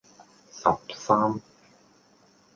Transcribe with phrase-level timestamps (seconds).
[0.63, 1.39] 十三